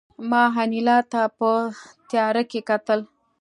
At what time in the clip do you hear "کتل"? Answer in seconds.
2.69-2.99